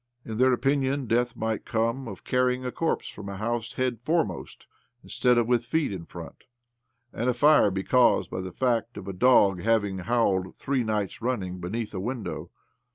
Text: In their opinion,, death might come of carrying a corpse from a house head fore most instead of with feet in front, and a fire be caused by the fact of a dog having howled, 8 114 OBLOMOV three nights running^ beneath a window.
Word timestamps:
In 0.25 0.39
their 0.39 0.51
opinion,, 0.51 1.05
death 1.05 1.35
might 1.35 1.63
come 1.63 2.07
of 2.07 2.23
carrying 2.23 2.65
a 2.65 2.71
corpse 2.71 3.07
from 3.07 3.29
a 3.29 3.37
house 3.37 3.73
head 3.73 3.99
fore 4.01 4.25
most 4.25 4.65
instead 5.03 5.37
of 5.37 5.45
with 5.47 5.63
feet 5.63 5.93
in 5.93 6.05
front, 6.05 6.45
and 7.13 7.29
a 7.29 7.35
fire 7.35 7.69
be 7.69 7.83
caused 7.83 8.31
by 8.31 8.41
the 8.41 8.51
fact 8.51 8.97
of 8.97 9.07
a 9.07 9.13
dog 9.13 9.61
having 9.61 9.99
howled, 9.99 10.47
8 10.57 10.57
114 10.57 10.57
OBLOMOV 10.57 10.57
three 10.57 10.83
nights 10.83 11.19
running^ 11.19 11.61
beneath 11.61 11.93
a 11.93 11.99
window. 11.99 12.49